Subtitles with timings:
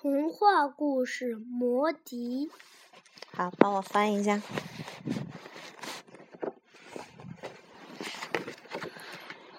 [0.00, 2.46] 童话故事《魔笛》。
[3.32, 4.40] 好，帮我翻一下。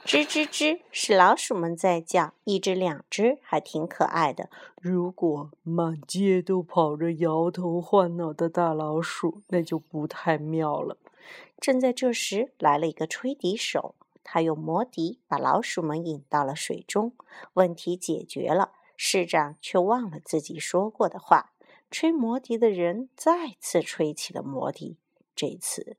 [0.05, 4.49] 吱吱吱，是老鼠们在叫，一只两只，还挺可爱的。
[4.81, 10.95] 如果满街都跑着摇头晃脑的大老鼠，那就不太妙了。
[11.59, 13.93] 正在这时，来了一个吹笛手，
[14.23, 17.11] 他用魔笛把老鼠们引到了水中，
[17.55, 18.71] 问题解决了。
[19.01, 21.53] 市长却忘了自己说过的话。
[21.89, 24.97] 吹魔笛的人再次吹起了魔笛。
[25.33, 25.95] 这次，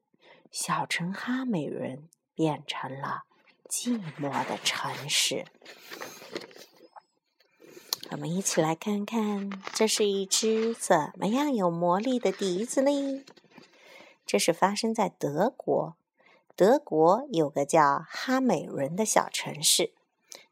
[0.52, 3.22] 小城哈美人变成了
[3.66, 5.46] 寂寞的城市。
[8.10, 13.24] 我们一起来看看，这是一只怎么样有魔力的笛子呢？
[14.26, 15.96] 这是发生在德国。
[16.54, 19.94] 德国有个叫哈美伦的小城市，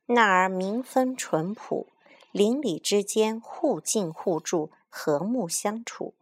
[0.07, 1.87] 那儿民风淳朴。
[2.31, 6.15] 邻里之间互敬互助，和睦相处。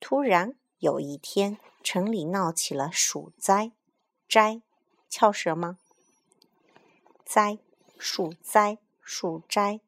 [0.00, 3.70] 突然有一天，城里闹起了鼠灾。
[4.28, 4.60] 灾，
[5.08, 5.78] 翘舌吗？
[7.24, 7.58] 灾，
[7.96, 9.80] 鼠灾，鼠灾。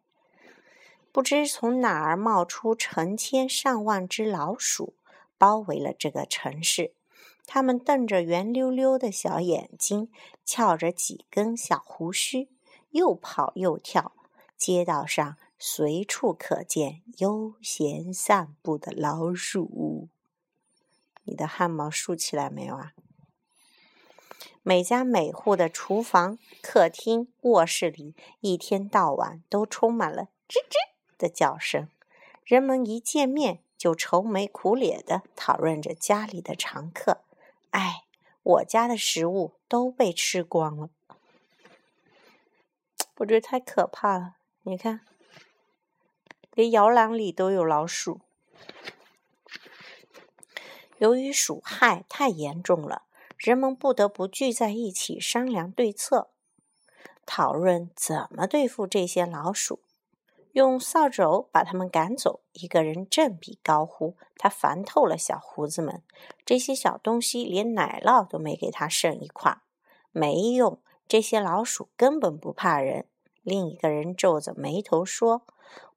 [1.10, 4.94] 不知从哪儿冒出成千上万只老鼠，
[5.36, 6.92] 包围了这个城市。
[7.46, 10.08] 它们瞪着圆溜溜的小眼睛，
[10.44, 12.48] 翘着几根小胡须，
[12.90, 14.12] 又跑又跳。
[14.56, 15.36] 街道上。
[15.58, 20.08] 随处可见悠闲散步的老鼠。
[21.24, 22.94] 你的汗毛竖起来没有啊？
[24.62, 30.76] 每家每户的厨房、客厅、卧室里，一天到晚都充满了吱吱
[31.18, 31.88] 的叫声。
[32.44, 37.22] 人们一见面就愁眉苦脸的讨论着家里的常客。
[37.70, 38.04] 哎，
[38.42, 40.90] 我家的食物都被吃光了，
[43.16, 44.36] 我觉得太可怕了。
[44.62, 45.00] 你看。
[46.58, 48.20] 连摇篮里都有老鼠。
[50.96, 53.02] 由于鼠害太严重了，
[53.36, 56.30] 人们不得不聚在一起商量对策，
[57.24, 59.78] 讨论怎么对付这些老鼠。
[60.50, 62.40] 用扫帚把它们赶走。
[62.54, 66.02] 一个人振臂高呼：“他烦透了小胡子们，
[66.44, 69.58] 这些小东西连奶酪都没给他剩一块。”
[70.10, 73.06] 没用，这些老鼠根本不怕人。
[73.44, 75.46] 另一个人皱着眉头说。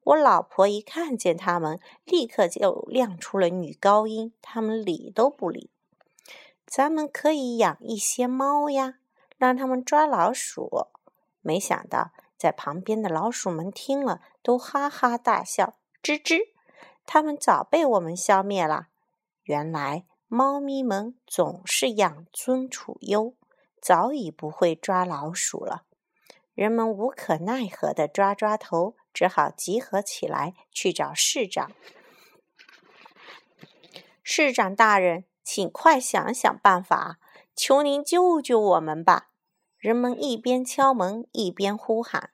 [0.04, 5.70] 我老婆一看见他们，立刻就亮出了女高音，他们理都不理。
[6.66, 8.94] 咱们可以养一些猫呀，
[9.36, 10.88] 让他们抓老鼠。
[11.40, 16.48] 没想到，在旁边的老鼠们听了，都哈哈大笑，吱吱。
[17.06, 18.88] 他们早被我们消灭了。
[19.44, 23.34] 原来，猫咪们总是养尊处优，
[23.80, 25.82] 早已不会抓老鼠了。
[26.54, 28.96] 人们无可奈何的抓抓头。
[29.12, 31.72] 只好集合起来去找市长。
[34.22, 37.18] 市长大人，请快想想办法，
[37.54, 39.30] 求您救救我们吧！
[39.76, 42.30] 人们一边敲门一边呼喊。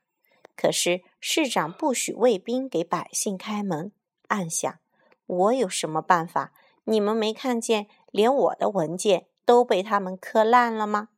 [0.54, 3.90] 可是市长不许卫兵给百姓开门，
[4.26, 4.78] 暗想：
[5.26, 6.52] 我有什么办法？
[6.84, 11.08] 你们没看见，连我的文件都被他们磕烂了吗？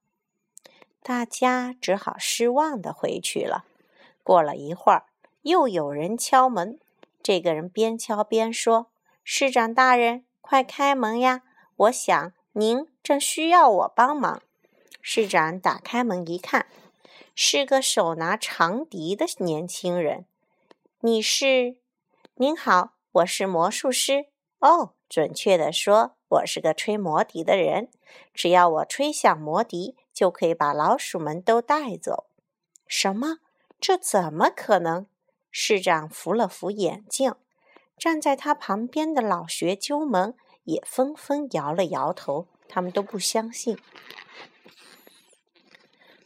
[1.02, 3.64] 大家只好失望的回去了。
[4.22, 5.09] 过了一会儿。
[5.42, 6.78] 又有人敲门，
[7.22, 8.90] 这个人边敲边说
[9.24, 11.42] ：“市长大人，快开门呀！
[11.76, 14.42] 我想您正需要我帮忙。”
[15.00, 16.66] 市长打开门一看，
[17.34, 20.26] 是个手拿长笛的年轻人。
[21.00, 21.76] “你是？
[22.34, 24.26] 您好，我是魔术师。
[24.58, 27.88] 哦，准确的说，我是个吹魔笛的人。
[28.34, 32.26] 只要我吹响魔笛，就可以把老鼠们都带走。”
[32.86, 33.38] 什么？
[33.80, 35.06] 这怎么可能？
[35.50, 37.34] 市长扶了扶眼镜，
[37.98, 40.34] 站在他旁边的老学究们
[40.64, 43.76] 也纷纷摇了摇头，他们都不相信。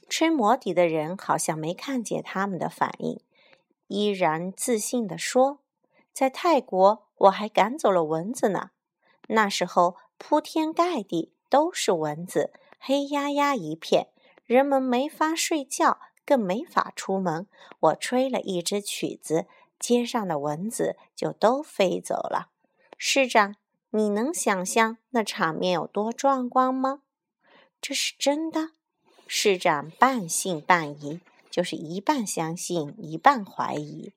[0.09, 3.21] 吹魔笛的人好像没看见他们的反应，
[3.89, 5.61] 依然自信地说
[6.13, 8.71] ：“在泰国，我还赶走了蚊子呢。
[9.29, 14.11] 那时候铺天盖地都是蚊子，黑压压一片，
[14.45, 17.47] 人们没法睡觉。”更没法出门。
[17.81, 19.47] 我吹了一支曲子，
[19.79, 22.49] 街上的蚊子就都飞走了。
[22.97, 23.57] 市长，
[23.91, 27.03] 你能想象那场面有多壮观吗？
[27.81, 28.71] 这是真的。
[29.27, 34.13] 市长半信半疑，就是一半相信，一半怀疑。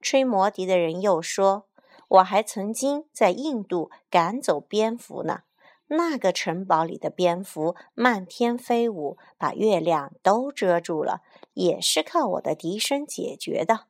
[0.00, 1.66] 吹魔笛的人又说
[2.08, 5.42] ：“我还曾经在印度赶走蝙蝠呢。
[5.88, 11.22] 那个城堡里的蝙蝠漫天飞舞，把月亮都遮住了。”
[11.54, 13.86] 也是靠我的笛声解决的。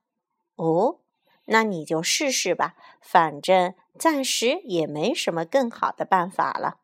[0.56, 1.00] 哦，
[1.44, 6.78] 那你就试试吧，反正暂时也没什么更好的办法了。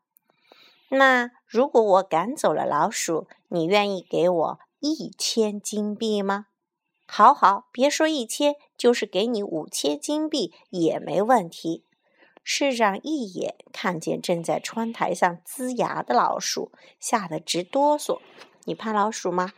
[0.89, 6.45] 那如果我赶走了老鼠，你愿意给我一千金币吗？
[7.07, 11.83] 好好，别说一千，就是给你五千金币也没问题。
[12.47, 18.21] 市长一眼看见正在窗台上呲牙的老鼠，吓得直哆嗦。
[18.65, 19.53] 你怕老鼠吗？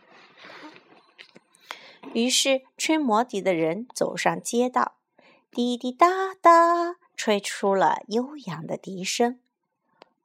[2.14, 4.94] 于是吹魔笛的人走上街道，
[5.50, 6.06] 滴滴答
[6.40, 9.38] 答，吹出了悠扬的笛声。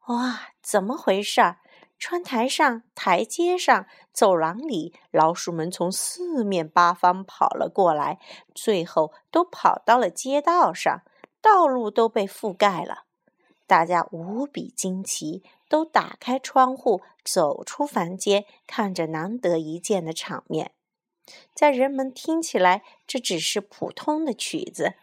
[0.05, 1.57] 哇，怎么回事？
[1.99, 8.19] 窗台上、台阶上、走廊里，老鼠们从四面八方跑了过来，
[8.55, 11.01] 最后都跑到了街道上，
[11.43, 13.03] 道路都被覆盖了。
[13.67, 20.71] 大家无比惊奇，都打开窗户，走出房间，看着难得一见的场面。
[21.53, 24.93] 在人们听起来，这只是普通的曲子。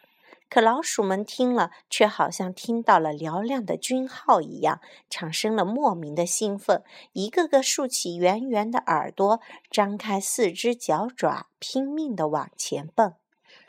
[0.49, 6.83] 可老鼠们听了，却好像听到了嘹亮的军号一样，产生了莫名的兴奋，
[7.13, 9.41] 一个个竖起圆圆的耳朵，
[9.71, 13.15] 张开四只脚爪，拼命地往前蹦。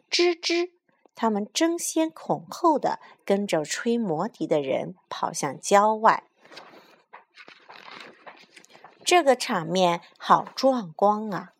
[0.09, 0.71] 吱吱，
[1.21, 6.23] 他们争先恐后地跟着吹魔笛的人跑向郊外。
[9.05, 11.53] 这个场面好壮观啊！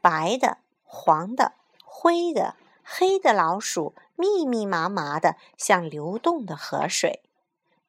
[0.00, 1.54] 白的、黄的、
[1.84, 2.54] 灰的。
[2.84, 7.24] 黑的老鼠密密麻麻的，像流动的河水。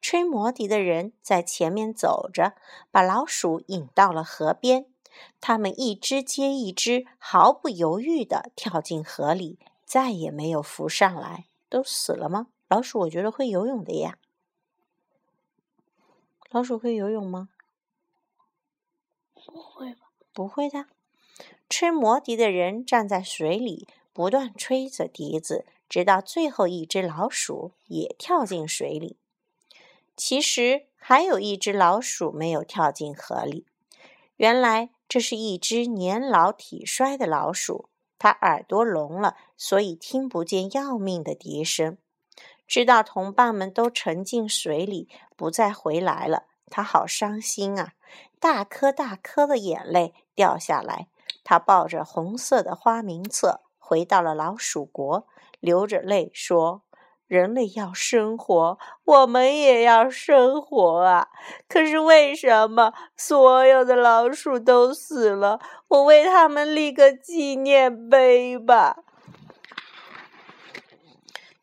[0.00, 2.54] 吹魔笛的人在前面走着，
[2.90, 4.86] 把老鼠引到了河边。
[5.40, 11.46] 他们一只接一只，毫不犹豫地跳进河里，再也没有浮上来。
[11.68, 12.46] 都死了吗？
[12.68, 14.18] 老鼠，我觉得会游泳的呀。
[16.50, 17.48] 老鼠会游泳吗？
[19.34, 20.10] 不会吧？
[20.32, 20.86] 不会的。
[21.68, 23.88] 吹魔笛的人站在水里。
[24.10, 29.16] 不断吹着笛子，直到最后一只老鼠也跳进水里。
[30.16, 33.64] 其实还有一只老鼠没有跳进河里。
[34.34, 37.88] 原来这是一只年老体衰的老鼠，
[38.18, 41.96] 他耳朵聋了，所以听不见要命的笛声。
[42.66, 47.92] 知道同伴们都沉进水里，不再回来了，他好伤心啊！
[48.40, 51.08] 大颗大颗的眼泪掉下来。
[51.44, 53.62] 他抱着红色的花名册。
[53.78, 55.26] 回到了老鼠国，
[55.60, 56.82] 流着泪说
[57.28, 61.28] ：“人类要生活，我们也要生活啊！
[61.68, 65.60] 可是为什么所有的老鼠都死了？
[65.88, 69.04] 我为他们立个纪念碑吧。”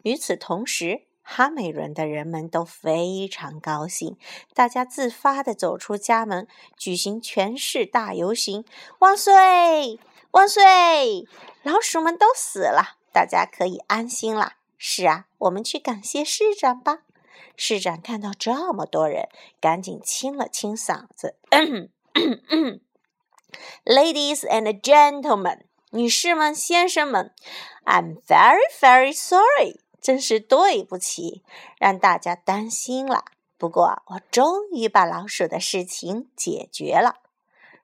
[0.04, 4.18] 与此同时，哈美伦的人们都非常高兴，
[4.54, 6.48] 大家自发地走出家门，
[6.78, 8.64] 举行全市大游行，
[9.00, 10.00] 万岁！
[10.30, 11.28] 万岁！
[11.64, 14.58] 老鼠们都死了，大家可以安心啦。
[14.78, 17.00] 是啊，我们去感谢市长吧。
[17.58, 19.30] 市长看到这么多人，
[19.62, 21.38] 赶紧清了清嗓子
[23.86, 25.62] ：“Ladies and gentlemen，
[25.92, 27.34] 女士们、先生们
[27.86, 31.44] ，I'm very very sorry，真是对不起，
[31.80, 33.24] 让大家担心了。
[33.58, 37.22] 不过，我终于把老鼠的事情解决了。”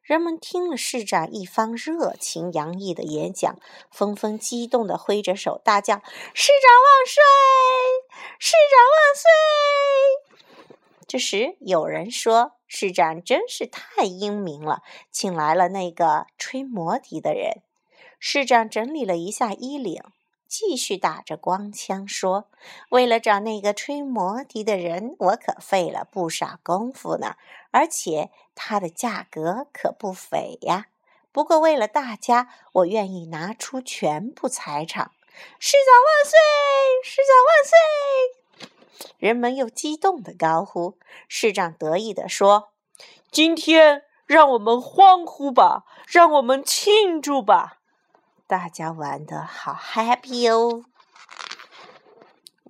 [0.01, 3.59] 人们听了市长一番热情洋溢的演讲，
[3.91, 6.01] 纷纷激动地挥着手大叫
[6.33, 7.21] ：“市长万岁！
[8.39, 10.75] 市长万岁！”
[11.07, 14.81] 这时，有人说：“市长真是太英明了，
[15.11, 17.61] 请来了那个吹魔笛的人。”
[18.17, 20.01] 市长整理了一下衣领。
[20.47, 22.49] 继续打着光枪说
[22.91, 27.37] ：“为了找那个吹魔笛的人，我可费了不少功夫呢，
[27.71, 30.87] 而且它的价格可不菲呀。
[31.31, 35.11] 不过为了大家，我愿意拿出全部财产。”
[35.59, 36.37] 市长万岁！
[37.03, 39.17] 市长万岁！
[39.17, 40.99] 人们又激动地高呼。
[41.27, 42.73] 市长得意地说
[43.31, 47.79] ：“今天让我们欢呼吧，让我们庆祝吧。”
[48.45, 50.83] 大家玩的好 happy 哦！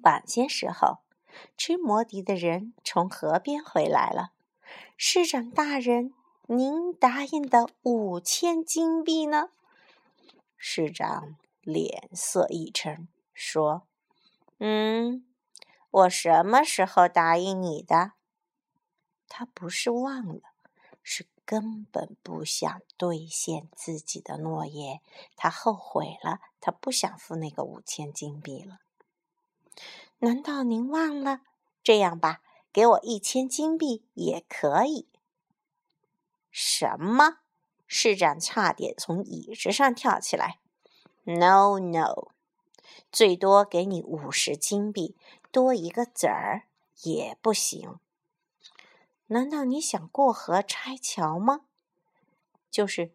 [0.04, 1.00] 晚些时候，
[1.58, 4.30] 吹魔笛的人从河边回来了。
[5.04, 6.14] 市长大人，
[6.46, 9.50] 您答应的五千金币呢？
[10.58, 13.88] 市长脸色一沉，说
[14.62, 15.26] ：“嗯，
[15.90, 18.12] 我什么时候答应你的？”
[19.28, 20.42] 他不是忘了，
[21.02, 21.28] 是。
[21.44, 25.02] 根本不想兑现自己的诺言，
[25.36, 28.78] 他后悔了，他不想付那个五千金币了。
[30.20, 31.42] 难道您忘了？
[31.84, 32.42] 这样吧，
[32.74, 35.08] 给我一千金币也可以。
[36.50, 37.40] 什么？
[37.88, 40.60] 市长差点从椅子上跳起来。
[41.24, 42.30] No, no，
[43.12, 45.16] 最多给你五十金币，
[45.52, 46.64] 多一个子儿
[47.04, 48.00] 也不行。
[49.28, 51.62] 难道你想过河拆桥吗？
[52.70, 53.14] 就是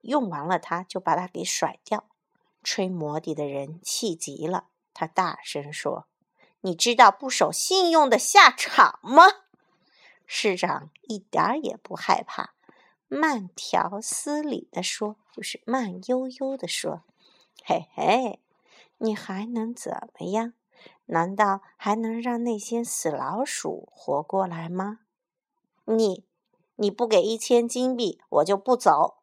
[0.00, 2.08] 用完了它，就把它给甩掉。
[2.62, 6.06] 吹魔笛的人气极了，他大声说
[6.64, 9.24] ：“你知道不守信用的下场吗？”
[10.26, 12.54] 市长一点也不害怕，
[13.08, 17.02] 慢条斯理地说，就是慢悠悠地说
[17.62, 18.40] ：“嘿嘿，
[18.96, 20.54] 你还能怎么样？
[21.06, 25.00] 难道还能让那些死老鼠活过来吗？
[25.84, 26.24] 你，
[26.76, 29.18] 你不给一千金币，我就不走。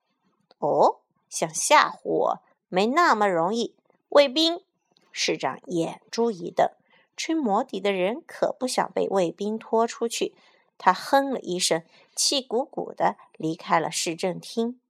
[0.59, 2.39] 哦，想吓唬我？”
[2.73, 3.75] 没那么容易，
[4.07, 4.63] 卫兵。
[5.11, 6.69] 市长眼珠一瞪，
[7.15, 10.33] 吹魔笛的人可不想被卫兵拖出去。
[10.77, 11.83] 他哼了一声，
[12.15, 14.81] 气鼓鼓的离开了市政厅，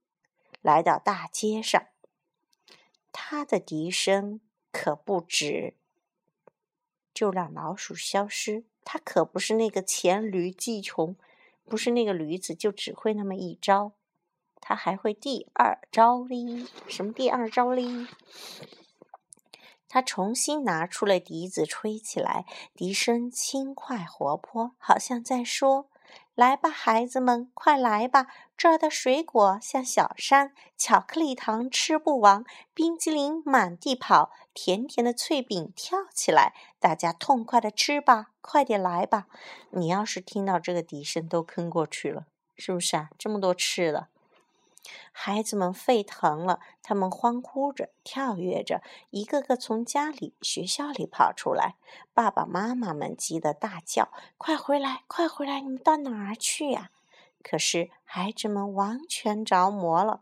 [0.61, 1.87] 来到大街上。
[3.11, 4.39] 他的笛声
[4.71, 5.75] 可不止，
[7.13, 8.63] 就让老鼠消失。
[8.85, 11.15] 他可不是那个黔驴技穷，
[11.65, 13.91] 不是那个驴子就只会那么一招。
[14.61, 16.65] 他还会第二招哩？
[16.87, 18.07] 什么第二招哩？
[19.93, 25.89] 他重新拿出了笛子，吹起来，笛声轻快活泼，好像在说
[26.33, 28.27] ：“来吧，孩子们，快来吧！
[28.55, 39.27] 这儿的水果像小山，巧克力糖吃不完，冰激凌满地跑，甜甜的脆饼跳起来，大家痛快的吃吧，快点来吧！
[39.71, 43.09] 你要是听到这个笛声，都坑过去了，是不是啊？
[43.17, 44.07] 这么多吃的。”
[45.11, 51.75] 孩子们沸腾了，他们欢呼着，跳跃着，一个个从家里、学校里跑出来。
[52.13, 55.61] 爸爸妈妈们急得大叫：“快回来，快回来！
[55.61, 56.91] 你们到哪儿去呀？”
[57.43, 60.21] 可是孩子们完全着魔了，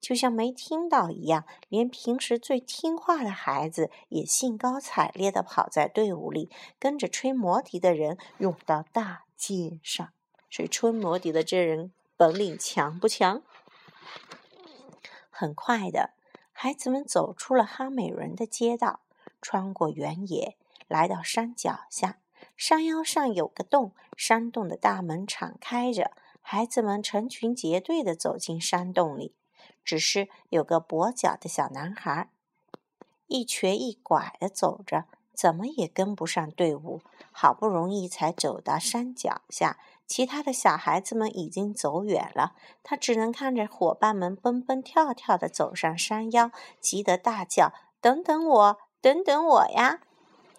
[0.00, 1.44] 就像没听到一样。
[1.68, 10.08] 连平时最听话的孩子也兴高采烈地跑在队伍里，跟着吹魔笛的人涌到大街上。
[10.50, 13.42] 所以，吹魔笛的这人本领强不强？
[15.30, 16.10] 很快的，
[16.52, 19.00] 孩子们走出了哈美伦的街道，
[19.40, 20.56] 穿过原野，
[20.88, 22.18] 来到山脚下。
[22.56, 26.10] 山腰上有个洞，山洞的大门敞开着，
[26.40, 29.34] 孩子们成群结队地走进山洞里。
[29.84, 32.30] 只是有个跛脚的小男孩，
[33.26, 37.00] 一瘸一拐地走着，怎么也跟不上队伍。
[37.30, 39.78] 好不容易才走到山脚下。
[40.08, 46.50] 其他的小孩子们已经走远了，他只能看着伙伴们蹦蹦跳跳地走上山腰，
[46.80, 50.00] 急得大叫：“等等我，等等我呀！”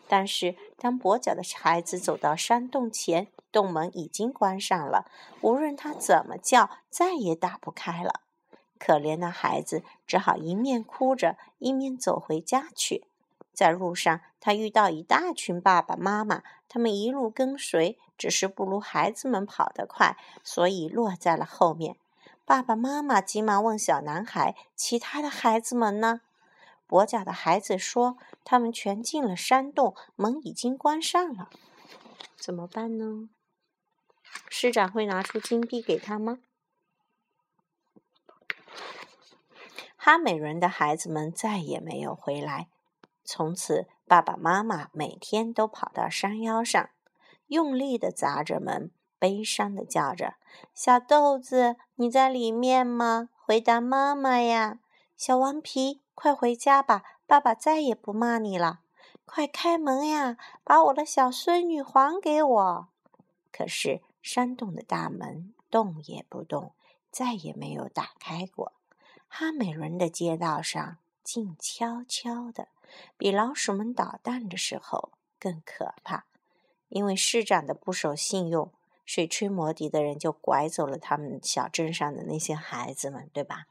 [0.07, 5.05] 但是，当跛脚的孩子走到山洞前，洞门已经关上了，
[5.41, 8.21] 无论他怎么叫，再也打不开了。
[8.77, 13.05] 可怜的孩子只好一面哭着，一面走回家去。
[13.51, 21.95] 在路上，他遇到一大群爸爸妈妈，他们一路跟随，只是不如孩子们跑得快，所以落在了后面。
[22.45, 26.21] 爸爸妈妈急忙问小男孩：“其他的孩子们呢？”
[26.89, 31.49] 跛脚的孩子说：“他们全进了山洞，门已经关上了。”
[32.35, 33.29] 怎么办呢？
[34.49, 36.39] 市长会拿出金币给他吗？
[39.95, 42.67] 哈美伦的孩子们再也没有回来。
[43.23, 46.89] 从此，爸爸妈妈每天都跑到山腰上，
[47.49, 48.89] 用力地砸着门，
[49.19, 50.35] 悲伤地叫着
[50.73, 53.29] ：“小豆子，你在里面吗？
[53.35, 54.79] 回答妈妈呀！
[55.15, 58.79] 小顽皮，快回家吧，爸爸再也不骂你了。
[59.25, 62.87] 快开门呀，把我的小孙女还给我！”
[63.51, 66.73] 可是，山洞的大门动也不动，
[67.11, 68.73] 再也没有打开过。
[69.27, 72.69] 哈美伦的街道上静悄悄的。
[73.17, 76.25] 比老鼠们捣蛋的时候更可怕，
[76.89, 78.71] 因为市长的不守信用，
[79.05, 83.67] 水吹魔笛的人就拐走了他们小镇上的那些孩子们，对吧？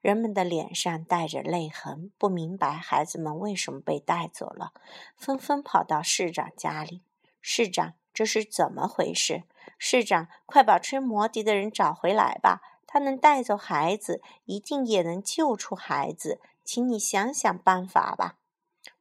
[0.00, 4.72] 人们的脸上带着泪痕，不明白孩子们为什么被带走了，
[5.16, 7.00] 纷纷跑到市长家里。
[7.40, 9.44] 市长，这是怎么回事？
[9.78, 12.60] 市长，快把吹魔笛的人找回来吧！
[12.86, 16.38] 他能带走孩子，一定也能救出孩子。
[16.62, 18.36] 请你想想办法吧。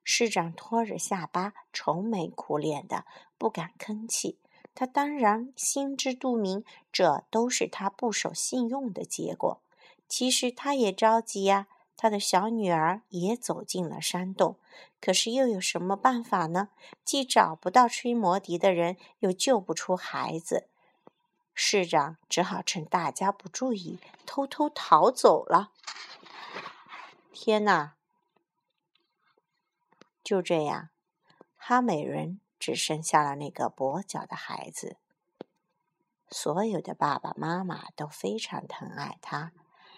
[0.03, 3.05] 市长拖着下巴，愁眉苦脸的，
[3.37, 4.39] 不敢吭气。
[4.75, 9.61] 他当然心知肚明，这都是他不守信用的结果。
[10.09, 14.57] 其实他也着急呀，他的小女儿也走进了山洞。
[14.99, 16.69] 可是又有什么办法呢？
[17.05, 20.69] 既找不到吹魔笛的人，又救不出孩子。
[21.53, 25.71] 市长只好趁大家不注意，偷偷逃走了。
[27.31, 27.93] 天哪！
[30.23, 30.89] 就这样，
[31.57, 34.97] 哈美人只剩下了那个跛脚的孩子。
[36.29, 39.51] 所有的爸爸妈妈都非常疼爱他，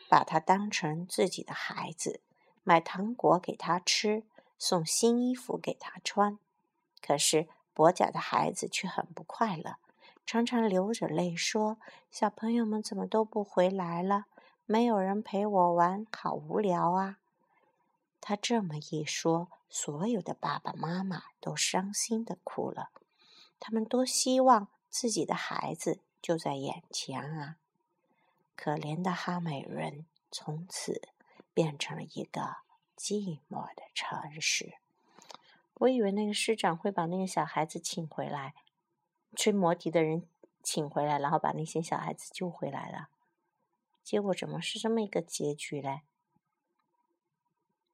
[0.10, 2.22] 把他当成自己的孩子，
[2.64, 4.24] 买糖果给他吃，
[4.58, 6.38] 送新衣服给他穿。
[7.02, 9.76] 可是跛脚的孩子却很不快乐，
[10.26, 11.78] 常常流着泪说
[12.10, 14.26] ：“小朋友们怎么都不回来了？
[14.66, 17.18] 没有人陪我玩，好无聊啊！”
[18.28, 22.90] 他这么一说，所有的爸爸妈妈都伤心的哭了。
[23.60, 26.00] 他们多希望自己的孩子。
[26.26, 27.58] 就在眼前啊！
[28.56, 31.10] 可怜的哈美人从此
[31.54, 32.56] 变成了一个
[32.98, 34.80] 寂寞的城市。
[35.76, 38.56] 我以为那个师长会把那个小孩子请回来，
[39.36, 40.28] 吹魔笛的人
[40.64, 43.10] 请回来，然后把那些小孩子救回来了。
[44.04, 46.02] 结果怎么是这么一个结局嘞？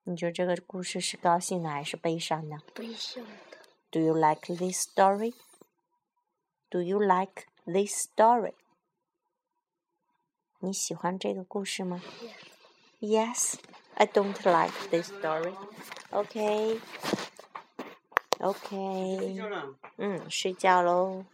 [0.04, 2.58] 你觉得这个故事是高兴的还是悲伤的？
[2.74, 3.30] 悲伤的。
[3.90, 5.34] Do you like this story?
[6.70, 7.46] Do you like?
[7.68, 8.52] This story，
[10.60, 12.00] 你喜欢这个故事吗？
[13.00, 15.52] Yes，I don't like this story.
[16.10, 16.78] OK，OK，
[19.96, 21.24] 嗯，睡觉喽。